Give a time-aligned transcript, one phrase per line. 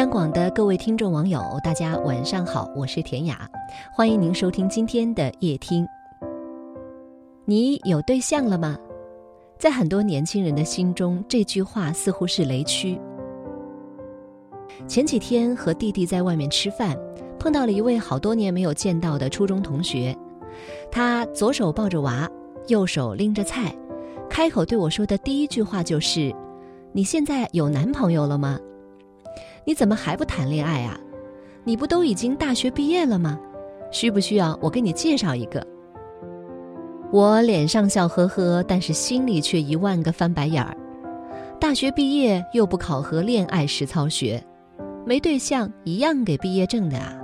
[0.00, 3.46] 央广的各位听众网友，大家晚上好，我是田雅，
[3.92, 5.86] 欢迎您收听今天的夜听。
[7.44, 8.78] 你有对象了吗？
[9.58, 12.98] 在很多年轻人的心中，这句话似乎是雷区。
[14.88, 16.96] 前几天和弟弟在外面吃饭，
[17.38, 20.16] 碰到了一位好多年没有见到的初中同学，
[20.90, 22.26] 他左手抱着娃，
[22.68, 23.70] 右手拎着菜，
[24.30, 26.34] 开口对我说的第一句话就是
[26.90, 28.58] ：“你现在有男朋友了吗？”
[29.70, 30.98] 你怎么还不谈恋爱啊？
[31.62, 33.38] 你不都已经大学毕业了吗？
[33.92, 35.64] 需不需要我给你介绍一个？
[37.12, 40.76] 我脸上笑呵呵，但是心里却一万个翻白眼儿。
[41.60, 44.42] 大学毕业又不考核恋爱实操学，
[45.06, 47.16] 没对象一样给毕业证的啊。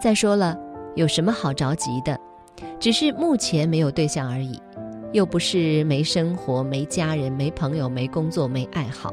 [0.00, 0.56] 再说了，
[0.94, 2.16] 有什么好着急的？
[2.78, 4.62] 只是目前没有对象而已，
[5.10, 9.12] 又不是没生活、没家人、没朋友、没工作、没爱好。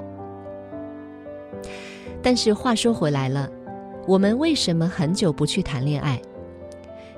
[2.28, 3.50] 但是话说回来了，
[4.06, 6.22] 我们为什么很久不去谈恋爱？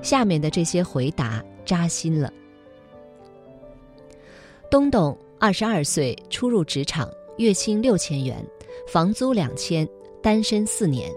[0.02, 2.32] 下面的这些回答扎心了。
[4.70, 8.36] 东东二十二岁，初入职场，月薪六千元，
[8.86, 9.84] 房租两千，
[10.22, 11.10] 单身四年。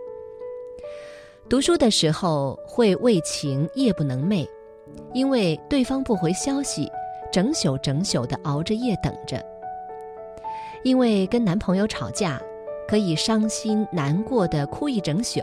[1.47, 4.49] 读书的时候会为情夜不能寐，
[5.13, 6.89] 因为对方不回消息，
[7.31, 9.39] 整宿整宿的熬着夜等着。
[10.81, 12.41] 因为跟男朋友吵架。
[12.87, 15.41] 可以伤心难过的哭一整宿，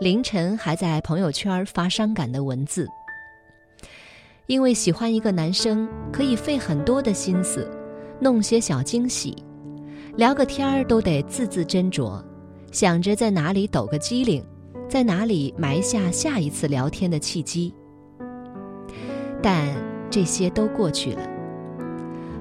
[0.00, 2.88] 凌晨还在朋友圈发伤感的文字。
[4.46, 7.70] 因为喜欢一个男生，可以费很多的心思，
[8.20, 9.36] 弄些小惊喜，
[10.16, 12.22] 聊个天儿都得字字斟酌，
[12.72, 14.44] 想着在哪里抖个机灵，
[14.88, 17.72] 在哪里埋下下一次聊天的契机。
[19.42, 19.68] 但
[20.10, 21.28] 这些都过去了。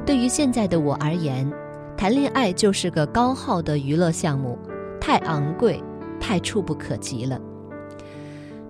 [0.06, 1.50] 对于现在的我而言。
[2.00, 4.58] 谈恋爱就是个高耗的娱乐项目，
[5.02, 5.84] 太昂贵，
[6.18, 7.38] 太触不可及了。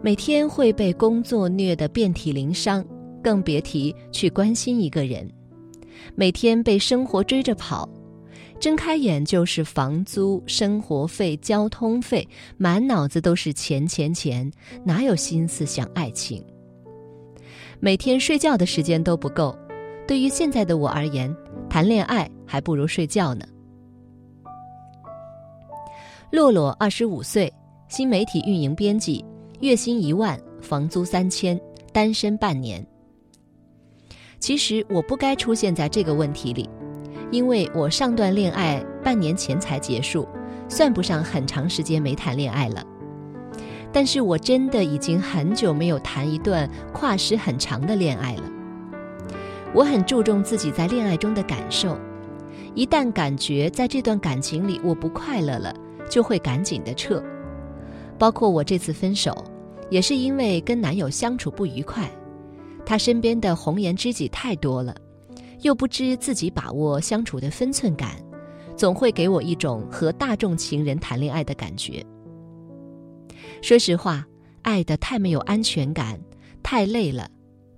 [0.02, 2.84] 每天会被工作虐得遍体鳞伤，
[3.22, 5.30] 更别提去关心一个人。
[6.16, 7.88] 每天被生活追着跑，
[8.60, 14.52] 睁开眼就是房租、生活费、交通费，满脑子都是钱钱钱，
[14.84, 16.44] 哪有心思想爱情？
[17.80, 19.56] 每天睡觉的时间都不够。
[20.08, 21.32] 对于现在的我而言，
[21.70, 23.46] 谈恋爱还不如睡觉呢。
[26.32, 27.52] 洛洛二十五岁，
[27.88, 29.24] 新媒体运营编辑，
[29.62, 31.60] 月薪一万，房租三千，
[31.94, 32.86] 单身半年。
[34.40, 36.70] 其实我不该出现在这个问题里，
[37.32, 40.28] 因为我上段恋爱半年前才结束，
[40.68, 42.84] 算不上很长时间没谈恋爱了。
[43.92, 48.44] 但是我真的已经很久没有谈一段跨时很长的恋爱了。
[49.74, 51.98] 我很注重自己在恋爱中的感受，
[52.74, 55.74] 一旦感觉在这段感情里我不快乐了，
[56.10, 57.24] 就会赶紧的撤。
[58.18, 59.44] 包括我这次分手，
[59.90, 62.10] 也是因为跟男友相处不愉快，
[62.86, 64.96] 他身边的红颜知己太多了，
[65.62, 68.16] 又不知自己把握相处的分寸感，
[68.76, 72.04] 总会给我一种和大众情人谈恋爱的感觉。
[73.62, 74.26] 说实话，
[74.64, 76.20] 爱的太没有安全感，
[76.64, 77.30] 太累了，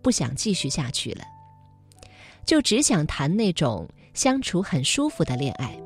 [0.01, 1.21] 不想继续下去了。
[2.45, 5.77] 就只想谈那种相处很舒服的恋爱，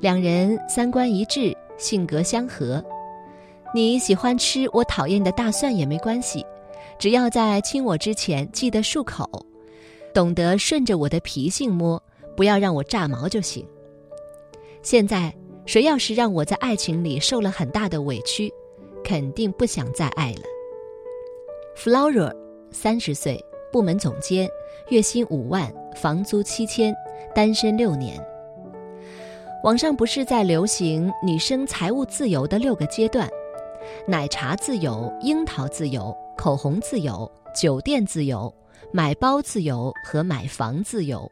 [0.00, 2.82] 两人三观一致，性格相合。
[3.74, 6.44] 你喜欢吃我讨厌的大蒜也没关系，
[6.98, 9.28] 只要在亲我之前记得漱口，
[10.14, 12.02] 懂得顺着我的脾性摸，
[12.36, 13.66] 不要让我炸毛就行。
[14.82, 15.34] 现在
[15.66, 18.52] 谁要是让我在爱情里受了很大的委屈，
[19.04, 20.42] 肯定不想再爱了。
[21.76, 22.34] Flora，
[22.70, 23.42] 三十岁。
[23.72, 24.46] 部门总监，
[24.88, 26.94] 月薪五万，房租七千，
[27.34, 28.18] 单身六年。
[29.64, 33.28] 网上不是在流行女生财务自由的六个阶段：
[34.08, 38.52] 奶茶自由、樱桃自由、口红自由、酒店自由、
[38.92, 41.30] 买包自由和买房自由。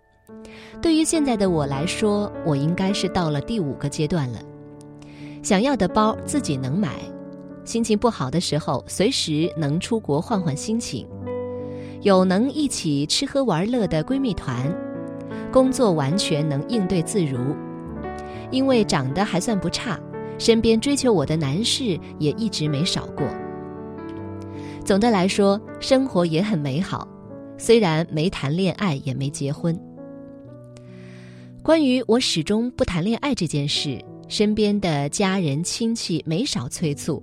[0.81, 4.39] 对于现在的我来说，我应该是到了第五个阶段了。
[5.43, 7.01] 想要的包自己能买，
[7.65, 11.09] 心情不好的时候随时能出国换换心情。
[12.03, 14.75] 有能一起吃喝玩乐的闺蜜团，
[15.53, 17.39] 工作完全能应对自如。
[18.51, 20.01] 因为长得还算不差，
[20.39, 23.27] 身边追求我的男士也一直没少过。
[24.83, 27.07] 总的来说，生活也很美好，
[27.59, 29.79] 虽然没谈恋爱也没结婚。
[31.63, 37.23] 关于我始终不谈恋爱这件事，身边的家人亲戚没少催促，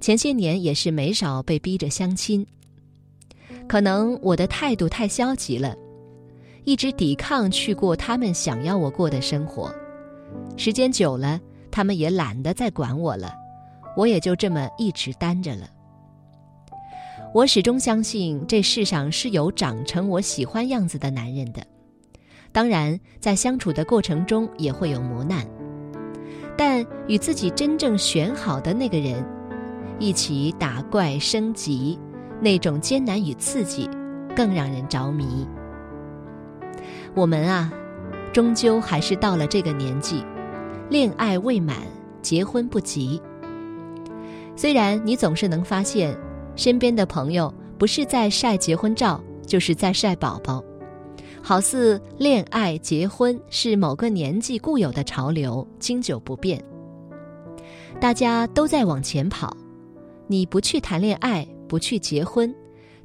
[0.00, 2.46] 前些年也是没少被逼着相亲。
[3.68, 5.74] 可能我的态度太消极了，
[6.64, 9.74] 一直抵抗去过他们想要我过的生活，
[10.56, 13.32] 时间久了，他们也懒得再管我了，
[13.96, 15.66] 我也就这么一直单着了。
[17.34, 21.62] 我始终相信这世上是有长成我喜欢样子的男人的，
[22.52, 25.46] 当然在相处的过程中也会有磨难，
[26.58, 29.24] 但与自己真正选好的那个人
[29.98, 31.98] 一起打怪升级，
[32.42, 33.88] 那种艰难与刺激，
[34.36, 35.46] 更让人着迷。
[37.14, 37.72] 我们啊，
[38.32, 40.22] 终究还是到了这个年纪，
[40.90, 41.76] 恋爱未满，
[42.20, 43.22] 结婚不急。
[44.56, 46.14] 虽然你总是能发现。
[46.54, 50.62] 身边的朋友不是在晒结婚照，就是在晒宝宝，
[51.40, 56.62] 好似恋爱结婚是某个年纪固有的潮流，经久不变。
[57.98, 59.56] 大家都在往前跑，
[60.26, 62.54] 你不去谈恋爱，不去结婚，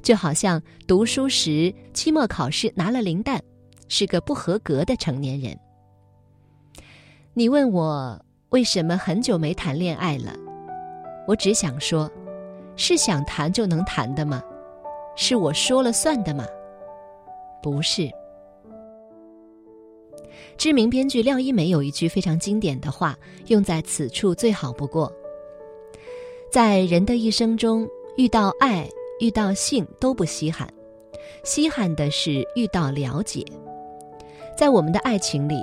[0.02, 3.42] 就好像读书时期末考试拿了零蛋，
[3.88, 5.58] 是个不合格的成年人。
[7.32, 10.36] 你问我为什么很久没谈恋爱了，
[11.26, 12.10] 我只想说。
[12.76, 14.42] 是想谈就能谈的吗？
[15.16, 16.44] 是我说了算的吗？
[17.62, 18.10] 不是。
[20.58, 23.16] 知名编剧廖一梅有一句非常经典的话，
[23.46, 25.10] 用在此处最好不过。
[26.52, 27.88] 在人的一生中，
[28.18, 28.84] 遇到爱、
[29.20, 30.68] 遇到性都不稀罕，
[31.44, 33.44] 稀罕的是遇到了解。
[34.56, 35.54] 在我们的爱情里，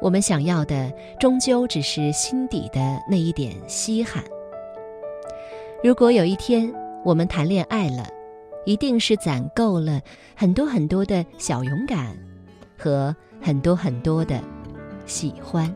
[0.00, 4.22] 我们想要的终究只是心底的那一点稀罕。
[5.82, 6.72] 如果有一天
[7.04, 8.06] 我们谈恋爱了，
[8.64, 10.00] 一定是攒够了
[10.36, 12.16] 很多很多的小勇敢，
[12.78, 13.12] 和
[13.42, 14.40] 很多很多的
[15.04, 15.74] 喜欢。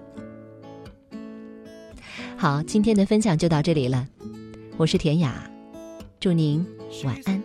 [2.37, 4.07] 好，今天的分享就到这里了，
[4.77, 5.51] 我是田雅，
[6.23, 6.65] 祝您
[7.03, 7.42] 晚安。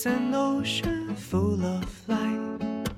[0.00, 2.88] It's an ocean full of light.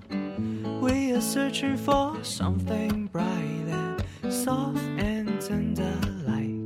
[0.81, 5.99] We are searching for something bright and soft and tender.
[6.25, 6.63] Like.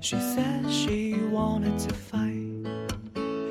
[0.00, 2.66] She said she wanted to fight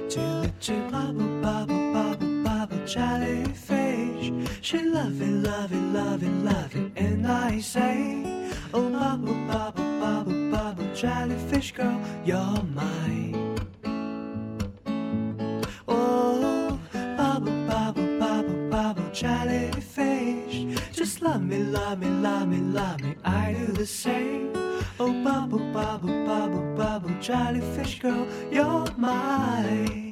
[0.10, 4.34] two little bubble, bubble, bubble, bubble jellyfish.
[4.60, 6.92] She love it, love it, love it, love it.
[6.98, 13.41] And I say, Oh, bubble, bubble, bubble, bubble jellyfish girl, you're mine.
[23.26, 24.54] i do the same.
[25.00, 30.11] Oh, bubble bubble bubble bubble jellyfish girl, you're mine.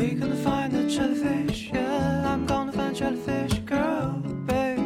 [0.00, 2.32] We gonna find the jellyfish, yeah.
[2.32, 4.12] I'm gonna find jellyfish, girl,
[4.46, 4.78] babe.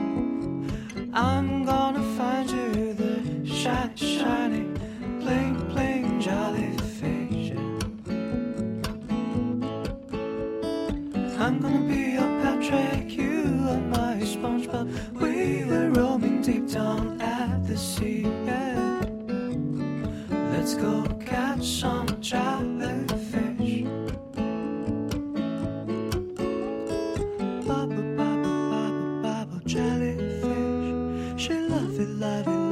[1.12, 4.64] I'm gonna find you the shiny, shiny,
[5.21, 7.52] bling, bling jellyfish.
[11.38, 14.87] I'm gonna be your Patrick, you are my SpongeBob.
[15.12, 19.04] We were roaming deep down at the sea, yeah.
[20.50, 22.13] Let's go catch some
[27.74, 31.42] Bubble, bubble, bubble, bubble, jellyfish.
[31.42, 32.60] She loves it, loving.
[32.60, 32.63] it.